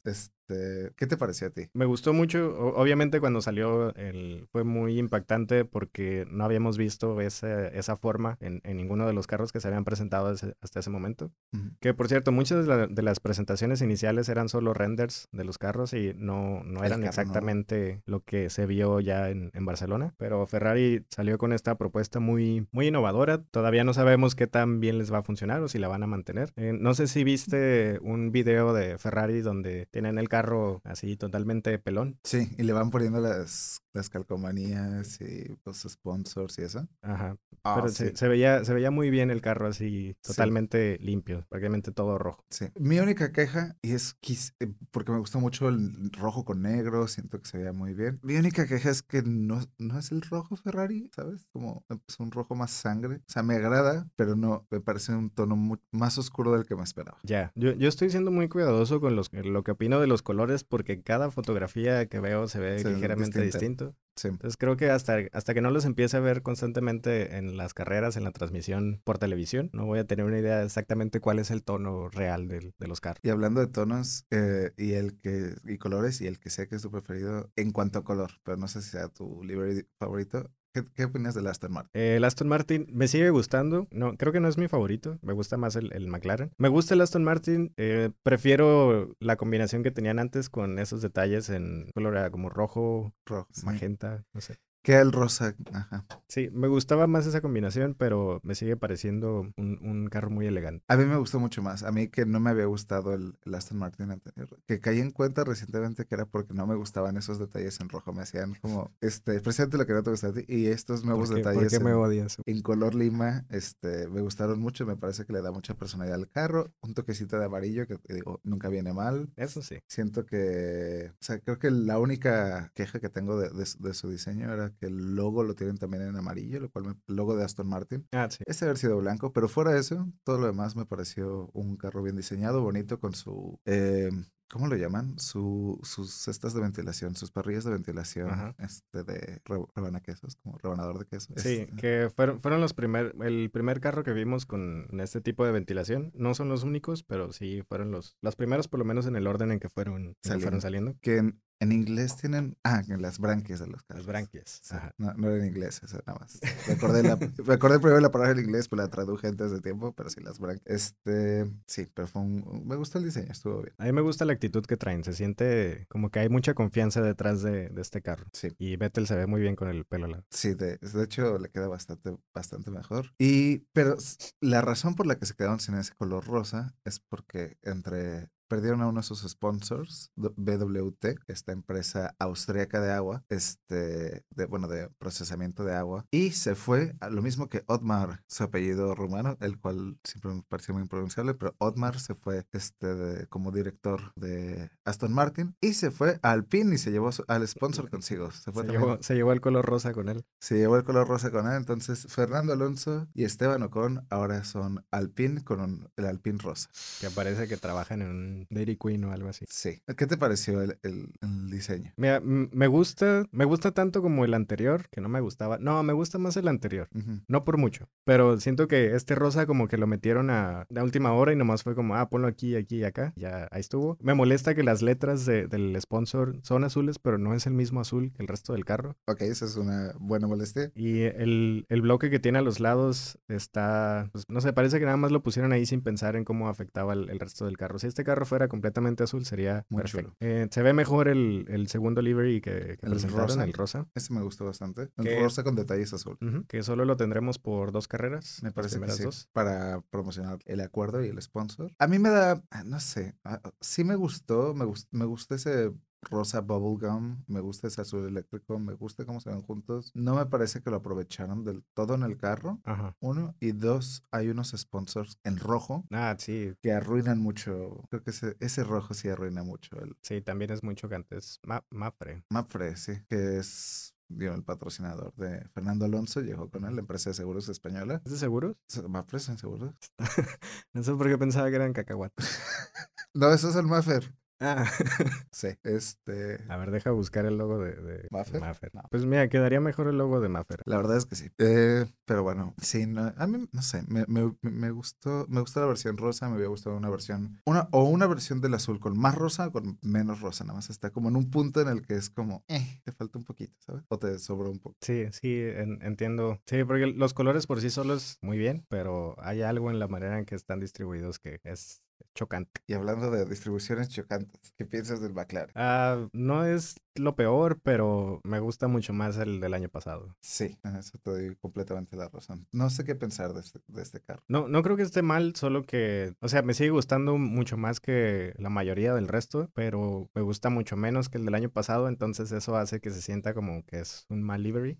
[0.50, 1.68] Este, ¿Qué te pareció a ti?
[1.74, 7.68] Me gustó mucho, obviamente cuando salió el, fue muy impactante porque no habíamos visto esa,
[7.68, 10.90] esa forma en, en ninguno de los carros que se habían presentado ese- hasta ese
[10.90, 11.30] momento.
[11.52, 11.70] Ujú.
[11.80, 15.58] Que por cierto, muchas de, la- de las presentaciones iniciales eran solo renders de los
[15.58, 17.06] carros y no, no eran carro, ¿no?
[17.06, 20.14] exactamente lo que se vio ya en, en Barcelona.
[20.16, 23.42] Pero Ferrari salió con esta propuesta muy, muy innovadora.
[23.50, 26.06] Todavía no sabemos qué tan bien les va a funcionar o si la van a
[26.06, 26.52] mantener.
[26.56, 30.39] Eh, no sé si viste un video de Ferrari donde tienen el carro
[30.84, 32.18] así totalmente pelón.
[32.24, 36.88] Sí, y le van poniendo las, las calcomanías y los sponsors y eso.
[37.02, 37.36] Ajá.
[37.62, 37.96] Ah, Pero sí.
[38.06, 42.44] se, se veía, se veía muy bien el carro así, totalmente limpio, prácticamente todo rojo.
[42.50, 42.66] Sí.
[42.78, 44.16] Mi única queja, es
[44.60, 48.18] eh, porque me gustó mucho el rojo con negro, siento que se veía muy bien.
[48.22, 51.46] Mi única queja es que no, no es el rojo Ferrari, ¿sabes?
[51.52, 53.16] Como es un rojo más sangre.
[53.16, 56.76] O sea, me agrada, pero no, me parece un tono mu- más oscuro del que
[56.76, 57.18] me esperaba.
[57.24, 60.64] Ya, yo, yo estoy siendo muy cuidadoso con los, lo que opino de los colores
[60.64, 63.79] porque cada fotografía que veo se ve Se ve ligeramente distinta.
[64.16, 64.28] Sí.
[64.28, 68.16] Entonces creo que hasta, hasta que no los empiece a ver constantemente en las carreras,
[68.16, 71.62] en la transmisión por televisión, no voy a tener una idea exactamente cuál es el
[71.62, 73.20] tono real del- de los carros.
[73.22, 76.76] Y hablando de tonos eh, y el que y colores y el que sé que
[76.76, 80.50] es tu preferido en cuanto a color, pero no sé si sea tu livery favorito.
[80.72, 81.90] ¿Qué, qué opinas del Aston Martin?
[82.00, 83.88] Eh, El Aston Martin me sigue gustando.
[83.90, 85.18] No, creo que no es mi favorito.
[85.22, 86.52] Me gusta más el, el McLaren.
[86.58, 87.72] Me gusta el Aston Martin.
[87.76, 93.48] eh, prefiero la combinación que tenían antes con esos detalles en color como rojo, Rojo.
[93.52, 93.66] sí.
[93.66, 94.56] magenta, no sé.
[94.82, 95.54] Que el rosa.
[95.72, 96.06] Ajá.
[96.26, 100.84] Sí, me gustaba más esa combinación, pero me sigue pareciendo un, un carro muy elegante.
[100.88, 101.82] A mí me gustó mucho más.
[101.82, 104.48] A mí que no me había gustado el, el Aston Martin anterior.
[104.66, 108.12] Que caí en cuenta recientemente que era porque no me gustaban esos detalles en rojo.
[108.14, 110.44] Me hacían como, este, precisamente lo que no te gusta a ti.
[110.48, 112.36] Y estos nuevos ¿Por qué, por detalles qué me en, odias?
[112.46, 114.86] en color lima, este, me gustaron mucho.
[114.86, 116.72] Me parece que le da mucha personalidad al carro.
[116.80, 119.30] Un toquecito de amarillo que digo, nunca viene mal.
[119.36, 119.76] Eso sí.
[119.88, 124.10] Siento que, o sea, creo que la única queja que tengo de, de de su
[124.10, 127.36] diseño era que el logo lo tienen también en amarillo, lo cual me, el logo
[127.36, 128.06] de Aston Martin.
[128.12, 128.42] Ah, sí.
[128.46, 132.02] Este haber sido blanco, pero fuera de eso, todo lo demás me pareció un carro
[132.02, 134.10] bien diseñado, bonito, con su, eh,
[134.48, 135.18] ¿cómo lo llaman?
[135.18, 138.54] Su, sus cestas de ventilación, sus parrillas de ventilación, Ajá.
[138.58, 141.32] este, de re- rebanaquesos, como rebanador de queso.
[141.36, 145.44] Sí, Este, que fueron, fueron los primer, el primer carro que vimos con este tipo
[145.46, 146.10] de ventilación.
[146.14, 149.26] No son los únicos, pero sí fueron los, los primeros, por lo menos en el
[149.26, 150.94] orden en que fueron, en que fueron saliendo.
[151.00, 152.56] que en- inglés tienen.
[152.64, 154.06] Ah, en las branquias de los Las carros.
[154.06, 154.60] branquias.
[154.62, 154.92] Sí, Ajá.
[154.98, 156.40] No, no era en inglés, eso nada más.
[156.66, 160.10] Recordé, la, recordé primero la palabra en inglés, pero la traduje antes de tiempo, pero
[160.10, 160.66] sí, las branquias.
[160.66, 163.74] Este, sí, pero fue un- me gustó el diseño, estuvo bien.
[163.78, 165.04] A mí me gusta la actitud que traen.
[165.04, 168.26] Se siente como que hay mucha confianza detrás de, de este carro.
[168.32, 168.48] Sí.
[168.58, 170.26] Y Vettel se ve muy bien con el pelo largo.
[170.30, 173.12] Sí, de, de hecho le queda bastante, bastante mejor.
[173.18, 173.96] Y, pero
[174.40, 178.82] la razón por la que se quedaron sin ese color rosa es porque entre perdieron
[178.82, 184.88] a uno de sus sponsors, BWT, esta empresa austríaca de agua, este, de, bueno, de
[184.98, 189.58] procesamiento de agua, y se fue a lo mismo que Otmar, su apellido rumano, el
[189.60, 194.70] cual siempre me pareció muy impronunciable, pero Otmar se fue este, de- como director de
[194.84, 198.30] Aston Martin y se fue a Alpine y se llevó su- al sponsor consigo.
[198.32, 200.24] Se fue Se también- llevó, se llevó el color rosa con él.
[200.40, 201.54] se llevó el color rosa con él.
[201.56, 206.68] Entonces, Fernando Alonso y Esteban Ocon ahora son Alpine con un- el Alpine rosa.
[207.00, 209.44] Que parece que trabajan en un Dairy Queen o algo así.
[209.48, 209.82] Sí.
[209.96, 211.92] ¿Qué te pareció el, el- el diseño?
[211.96, 215.58] Mira, me gusta, me gusta tanto como el anterior, que no me gustaba.
[215.58, 216.88] No, me gusta más el anterior.
[216.94, 217.20] Ujú.
[217.28, 221.12] No por mucho, pero siento que este rosa como que lo metieron a la última
[221.12, 223.12] hora y nomás fue como, ah, ponlo aquí, aquí y acá.
[223.16, 223.96] Ya ahí estuvo.
[224.00, 227.80] Me molesta que las letras de- del sponsor son azules, pero no es el mismo
[227.80, 228.96] azul que el resto del carro.
[229.06, 230.70] Ok, esa es una buena molestia.
[230.74, 234.84] Y el, el bloque que tiene a los lados está, pues, no sé, parece que
[234.84, 237.78] nada más lo pusieron ahí sin pensar en cómo afectaba el, el resto del carro.
[237.78, 240.12] Si este carro fuera completamente azul sería Muy perfecto.
[240.12, 240.16] chulo.
[240.20, 243.44] Eh, se ve mejor el, el segundo livery que, que El presentaron, rosa.
[243.44, 243.86] el rosa.
[243.94, 244.88] Ese me gustó bastante.
[244.96, 246.16] El rosa con detalles azul.
[246.48, 248.40] Que solo lo tendremos por dos carreras.
[248.42, 249.02] Me parece que sí.
[249.02, 249.28] dos.
[249.32, 251.72] Para promocionar el acuerdo y el sponsor.
[251.78, 255.34] A mí me da, ah, no sé, ah, sí me gustó, me, gust- me gusta
[255.34, 259.90] ese rosa bubblegum, me gusta ese azul eléctrico, me gusta cómo se ven juntos.
[259.94, 262.60] No me parece que lo aprovecharon del todo en el carro.
[262.64, 262.96] Ajá.
[263.00, 263.34] Uno.
[263.40, 267.84] Y dos, hay unos sponsors en rojo Ah, sí, que arruinan mucho.
[267.90, 269.78] Creo que ese, ese rojo sí arruina mucho.
[269.80, 271.16] El sí, también es muy chocante.
[271.16, 272.24] Es Ma- Mapfre.
[272.30, 277.10] Mapfre, sí, que es digo, el patrocinador de Fernando Alonso, llegó con él, la empresa
[277.10, 278.02] de seguros española.
[278.04, 278.56] ¿Es de seguros?
[278.88, 279.72] ¿Mapfre son seguros?
[280.72, 282.16] No sé por qué pensaba que eran cacahuates.
[283.14, 284.14] No, eso es el Maffer.
[284.40, 284.64] Ah.
[285.32, 286.38] Sí, este...
[286.48, 288.74] A ver, deja buscar el logo de, de ¿Maffer?
[288.74, 288.82] No.
[288.90, 290.60] Pues mira, quedaría mejor el logo de Maffer.
[290.64, 291.30] La verdad es que sí.
[291.38, 295.60] Eh, pero bueno, sí, no, a mí, no sé, me, me, me gustó, me gustó
[295.60, 298.98] la versión rosa, me hubiera gustado una versión, una, o una versión del azul con
[298.98, 301.82] más rosa o con menos rosa, nada más está como en un punto en el
[301.86, 303.84] que es como, eh, te falta un poquito, ¿sabes?
[303.88, 304.76] O te sobra un poco.
[304.80, 306.40] Sí, sí, en- entiendo.
[306.46, 310.18] Sí, porque los colores por sí solos muy bien, pero hay algo en la manera
[310.18, 311.82] en que están distribuidos que es
[312.14, 312.60] chocante.
[312.66, 315.52] Y hablando de distribuciones chocantes, ¿qué piensas del McLaren?
[315.54, 320.16] Ah, no es lo peor, pero me gusta mucho más el del año pasado.
[320.20, 322.46] Sí, eso te doy completamente la razón.
[322.52, 324.22] No sé qué pensar de este, de este carro.
[324.28, 327.80] No, no creo que esté mal, solo que, o sea, me sigue gustando mucho más
[327.80, 331.88] que la mayoría del resto, pero me gusta mucho menos que el del año pasado,
[331.88, 334.78] entonces eso hace que se sienta como que es un mal livery,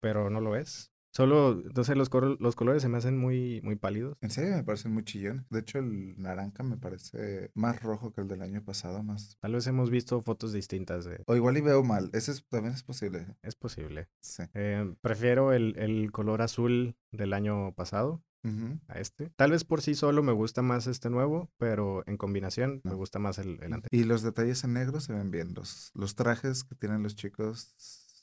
[0.00, 0.90] pero no lo es.
[1.12, 4.16] Solo, entonces los, los colores se me hacen muy, muy pálidos.
[4.20, 5.44] En serio me parecen muy chillones.
[5.50, 9.36] De hecho, el naranja me parece más rojo que el del año pasado, más...
[9.40, 11.22] Tal vez hemos visto fotos distintas de...
[11.26, 12.10] O igual y veo mal.
[12.12, 13.26] Ese es- también es posible.
[13.42, 14.08] Es posible.
[14.20, 14.44] Sí.
[14.54, 18.22] Eh, prefiero el, el color azul del año pasado
[18.88, 19.28] a este.
[19.36, 23.18] Tal vez por sí solo me gusta más este nuevo, pero en combinación me gusta
[23.18, 23.88] más el, el anterior.
[23.92, 25.52] Y los detalles en negro se ven bien.
[25.52, 27.74] Los, los trajes que tienen los chicos,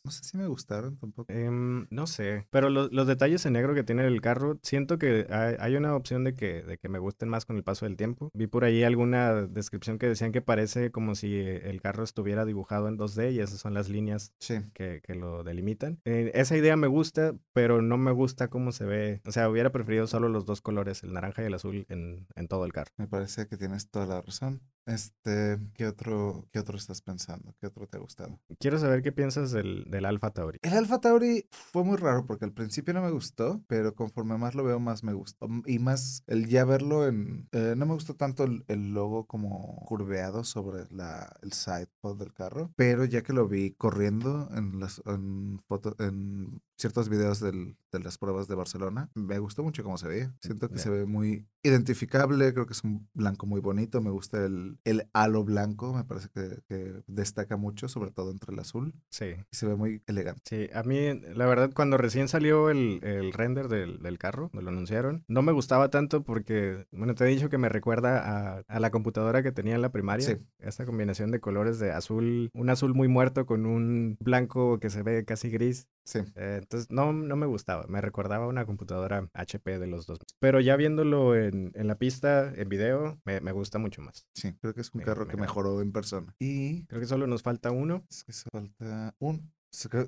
[0.08, 1.30] no sé si me gustaron tampoco.
[1.34, 5.28] Em, no sé, pero lo- los detalles en negro que tiene el carro, siento que
[5.30, 7.98] hay, hay una opción de que, de que me gusten más con el paso del
[7.98, 8.32] tiempo.
[8.34, 12.46] Vi por ahí alguna descripción que decían que parece como si eh, el carro estuviera
[12.46, 14.60] dibujado en 2D y esas son las líneas Sí.
[14.74, 16.00] que, que lo delimitan.
[16.06, 19.22] Eh, esa idea me gusta, pero no me gusta cómo se ve.
[19.26, 22.48] O sea, hubiera preferido solo los dos colores, el naranja y el azul, en, en
[22.48, 22.92] todo el carro.
[22.96, 24.62] Me parece que tienes toda la razón.
[24.86, 27.54] Este, ¿qué otro, qué otro estás pensando?
[27.60, 28.40] ¿Qué otro te ha gustado?
[28.58, 30.60] Quiero saber qué piensas del, del Alfa Tauri.
[30.62, 34.56] El Alpha Tauri fue muy raro porque al principio no me gustó, pero conforme más
[34.56, 35.48] lo veo, más me gustó.
[35.48, 37.48] Mm, Y más el ya verlo en...
[37.52, 42.34] eh, no me gustó tanto el, el logo como curveado sobre la, el sidepod del
[42.34, 47.78] carro, pero ya que lo vi corriendo en las en fotos, en ciertos videos del-
[47.92, 50.36] de las pruebas de Barcelona, me gustó mucho cómo se veía.
[50.42, 54.46] Siento que se ve muy identificable, creo que es un blanco muy bonito, me gusta
[54.46, 58.94] el, el halo blanco, me parece que, que destaca mucho, sobre todo entre el azul,
[59.10, 59.26] Sí.
[59.52, 60.42] y se ve muy elegante.
[60.46, 64.62] Sí, a mí, la verdad, cuando recién salió el, el render del, del carro, me
[64.62, 68.64] lo anunciaron, no me gustaba tanto porque, bueno, te he dicho que me recuerda a,
[68.68, 70.26] a la computadora que tenía en la primaria.
[70.26, 70.38] Sí.
[70.60, 75.04] Esta combinación de colores de azul, un azul muy muerto con un blanco que se
[75.04, 75.88] ve casi gris.
[76.08, 76.20] Sí.
[76.36, 80.20] Eh, entonces no, no me gustaba, me recordaba una computadora HP de los dos.
[80.40, 84.26] Pero ya viéndolo en, en la pista, en video, me, me gusta mucho más.
[84.34, 86.34] Sí, creo que es un Me- carro me que mejoró en persona.
[86.40, 88.06] Y Creo que solo nos falta uno.
[88.10, 89.52] es que falta un.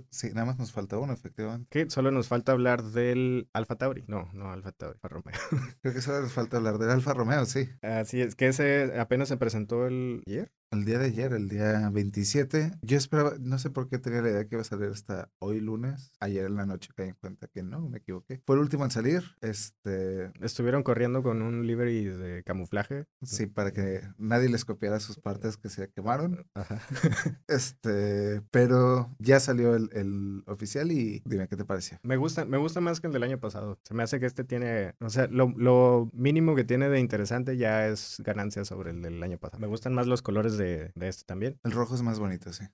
[0.10, 1.68] Sí, nada más nos falta uno, efectivamente.
[1.70, 4.06] Que solo nos falta hablar del Alfa Tauri.
[4.08, 5.36] No, no Alfa Tauri, Alfa Romeo.
[5.82, 7.68] Creo que solo nos falta hablar del Alfa Romeo, sí.
[7.82, 10.52] Así es, que ese apenas se presentó el ayer.
[10.72, 14.30] El día de ayer, el día 27, yo esperaba, no sé por qué tenía la
[14.30, 16.12] idea que iba a salir hasta hoy lunes.
[16.20, 18.44] Ayer en la noche caí en cuenta que no, me equivoqué.
[18.46, 23.08] Fue el último en salir, este, Estuvieron corriendo con un livery de camuflaje.
[23.24, 26.46] sí, para que nadie les copiara sus partes que se quemaron.
[26.54, 26.80] Ajá.
[27.48, 31.98] Este, pero ya salió el, el oficial y dime qué te pareció.
[32.04, 33.80] Me gusta, me gusta más que el del año pasado.
[33.84, 37.58] Se me hace que este tiene, o sea, lo, lo mínimo que tiene de interesante
[37.58, 39.60] ya es ganancia sobre el del año pasado.
[39.60, 41.60] Me gustan más los colores de, de este también.
[41.64, 42.66] El rojo es más bonito, sí.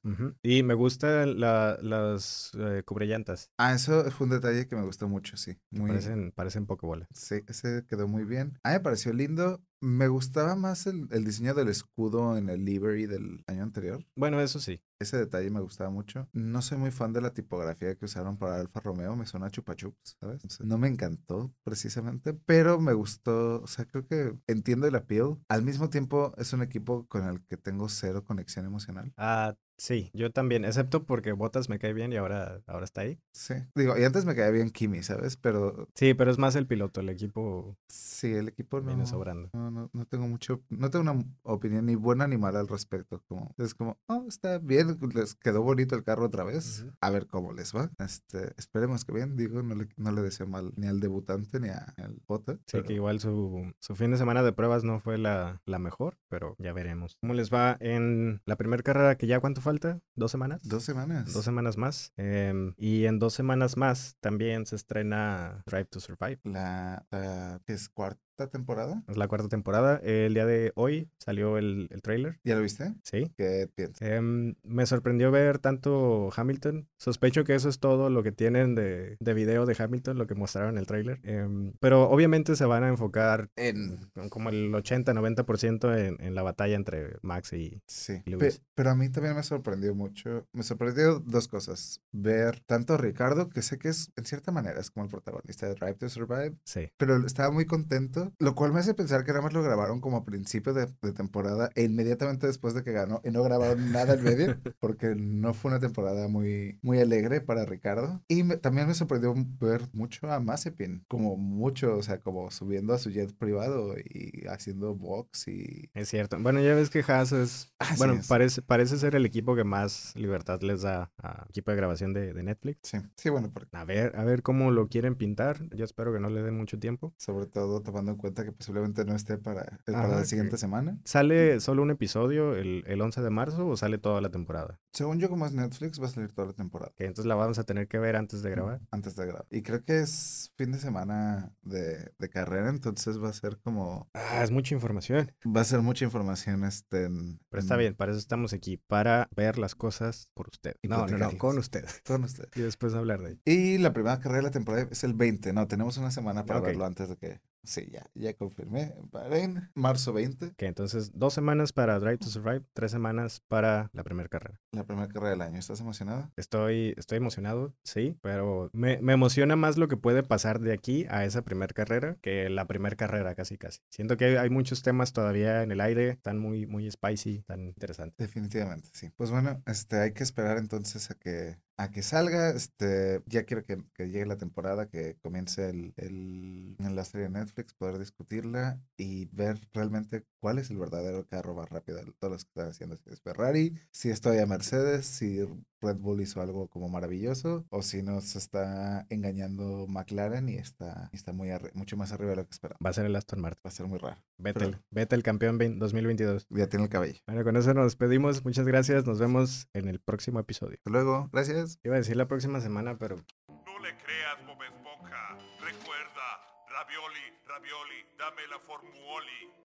[0.43, 3.50] Y me gustan la- las eh, cubrellantas.
[3.58, 5.58] Ah, eso fue un detalle que me gustó mucho, sí.
[5.71, 7.08] Muy, Parecen, parecen pokebola.
[7.13, 8.60] Sí, ese quedó muy bien.
[8.63, 9.63] A mí me pareció lindo.
[9.86, 14.04] Me gustaba más el, el diseño del escudo en el livery del año anterior.
[14.15, 14.82] Bueno, eso sí.
[14.98, 16.28] Ese detalle me gustaba mucho.
[16.34, 19.15] No soy muy fan de la tipografía que usaron para Alfa Romeo.
[19.15, 20.38] Me suena a chupa chups, ¿sabes?
[20.38, 23.62] Entonces, no me encantó precisamente, pero me gustó.
[23.62, 25.38] O sea, creo que entiendo el appeal.
[25.50, 29.13] Al mismo tiempo, es un equipo con el que tengo cero conexión emocional.
[29.17, 33.20] Ah, sí, yo también, excepto porque Botas me cae bien y ahora, ahora está ahí.
[33.34, 33.54] Sí.
[33.76, 35.38] Digo, y antes me caía bien Kimi, ¿sabes?
[35.38, 38.88] Pero Sí, pero es más el piloto, el equipo sí, el equipo no.
[38.88, 39.50] viene sobrando.
[39.54, 43.22] No, no, no tengo mucho, no tengo una opinión ni buena ni mala al respecto.
[43.28, 46.86] Como, es como, oh, está bien, les quedó bonito el carro otra vez.
[47.02, 47.92] A ver cómo les va.
[48.00, 51.70] Este, esperemos que bien, digo, no le, no le deseo mal ni al debutante ni
[51.70, 52.54] a- al Bota.
[52.54, 55.80] Sí, pero que igual su, su fin de semana de pruebas no fue la, la
[55.80, 57.18] mejor, pero ya veremos.
[57.22, 59.99] ¿Cómo les va en la primera carrera que ya cuánto falta?
[60.15, 60.62] ¿Dos semanas?
[60.63, 61.34] Dos semanas.
[61.34, 62.13] Dos semanas más.
[62.15, 66.39] Em, y en dos semanas más también se estrena Drive to Survive.
[66.43, 69.04] La, la ¿qué es cuarta temporada.
[69.08, 69.98] Es la cuarta temporada.
[70.04, 72.39] El día de hoy salió el, el trailer.
[72.43, 72.93] ¿Ya lo viste?
[73.04, 73.32] Sí.
[73.38, 74.02] ¿Qué piensas?
[74.08, 76.88] Em, me sorprendió ver tanto Hamilton.
[76.98, 80.36] Sospecho que eso es todo lo que tienen de, de video de Hamilton, lo que
[80.36, 81.19] mostraron en el trailer.
[81.24, 84.10] Em, pero obviamente se van a enfocar En.
[84.13, 87.82] con como el 80-90% en, en la batalla entre Max y...
[87.88, 88.62] Sí, Y pe- Lewis.
[88.76, 90.48] pero a mí también me sorprendió mucho.
[90.54, 92.02] Me sorprendió dos cosas.
[92.12, 95.67] Ver tanto a Ricardo, que sé que es, en cierta manera, es como el protagonista
[95.67, 96.89] de Drive to Survive, Sí.
[96.98, 100.18] pero estaba muy contento, lo cual me hace pensar que nada más lo grabaron como
[100.18, 104.14] a principio de, de temporada e inmediatamente después de que ganó y no grabaron nada
[104.16, 108.22] en medio porque no fue una temporada muy, muy alegre para Ricardo.
[108.28, 112.94] Y me- también me sorprendió ver mucho a Mazepin, como mucho, o sea, como subiendo
[112.94, 115.90] a su jet privado y haciendo box y...
[115.94, 116.38] Es cierto.
[116.40, 117.74] Bueno, ya ves que Haas es...
[117.80, 118.28] Así bueno, es.
[118.28, 122.34] parece, parece ser el equipo que más libertad les da a equipo de grabación de,
[122.34, 122.80] de Netflix.
[122.84, 125.68] Sí, sí, bueno, porque A ver, a ver cómo lo quieren pintar.
[125.76, 127.14] Yo espero que no le den mucho tiempo.
[127.18, 130.97] sobre todo tomando en cuenta que posiblemente no esté para, eh, para la siguiente semana.
[131.06, 134.80] ¿Sale solo un episodio el, el 11 de marzo o sale toda la temporada?
[134.91, 136.91] Según yo, como es Netflix, va a salir toda la temporada.
[136.95, 138.82] Que entonces la vamos a tener que ver antes de grabar.
[138.91, 139.45] Antes de grabar.
[139.51, 144.10] Y creo que es fin de semana de, de carrera, entonces va a ser como...
[144.13, 145.32] Ah, es mucha información.
[145.45, 147.39] Va a ser mucha información este en...
[147.49, 150.75] Pero está en- bien, para eso estamos aquí, para ver las cosas por usted.
[150.84, 151.86] No, no, no, con usted.
[152.06, 152.45] Con usted.
[152.56, 153.41] Y después hablar de ello.
[153.45, 155.54] Y la primera carrera de la temporada es el 20.
[155.54, 157.41] No, tenemos una semana para verlo antes de que...
[157.65, 158.93] Sí, ya, ya confirmé.
[159.12, 164.04] Bahrein, marzo 20, Que entonces dos semanas para Drive to Survive, tres semanas para la
[164.04, 164.60] primera carrera.
[164.71, 165.60] la primera carrera del año.
[165.60, 166.32] ¿Estás emocionada?
[166.38, 171.06] Estoy, estoy emocionado, sí, pero me, me emociona más lo que puede pasar de aquí
[171.10, 173.80] a esa primera carrera que la primera carrera casi casi.
[173.89, 177.67] Siento que hay, hay muchos temas todavía en el aire, están muy, muy spicy, tan
[177.67, 178.17] interesantes.
[178.17, 179.12] Definitivamente, sí.
[179.15, 182.50] Pues bueno, este, hay que esperar entonces a que, a que salga.
[182.52, 187.26] Este, ya quiero que, que llegue la temporada, que comience el, el, en la serie
[187.28, 192.12] de Netflix, poder discutirla y ver realmente cuál es el verdadero carro más rápido de
[192.20, 192.96] todos los que están haciendo.
[192.98, 195.40] Si es Ferrari, si es todavía Mercedes, si
[195.82, 201.16] Red Bull hizo algo como maravilloso, o si nos está engañando McLaren y está, y
[201.16, 202.78] está muy mucho más arriba de lo que esperaba.
[202.86, 203.62] Va a ser el Aston Martin.
[203.66, 204.22] Va a ser muy raro.
[204.38, 206.46] Vettel, Pero- Vettel campeón 20- 2022.
[206.52, 207.20] Ya tiene el cabello.
[207.26, 208.46] Bueno, con eso nos despedimos.
[208.46, 209.08] Muchas gracias.
[209.08, 210.76] Nos vemos en el próximo episodio.
[210.78, 211.28] Hasta luego.
[211.34, 211.80] Gracias.
[211.84, 215.38] Iba a decir la próxima semana, pero No le creas, Bob Esponja.
[215.60, 216.28] Recuerda,
[216.70, 219.56] ravioli, ravioli, dame la formuoli.